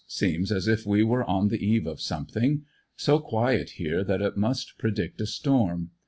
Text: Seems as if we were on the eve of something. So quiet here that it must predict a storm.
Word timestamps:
Seems 0.07 0.51
as 0.51 0.67
if 0.67 0.83
we 0.83 1.03
were 1.03 1.23
on 1.25 1.49
the 1.49 1.63
eve 1.63 1.85
of 1.85 2.01
something. 2.01 2.63
So 2.95 3.19
quiet 3.19 3.69
here 3.77 4.03
that 4.03 4.19
it 4.19 4.35
must 4.35 4.79
predict 4.79 5.21
a 5.21 5.27
storm. 5.27 5.91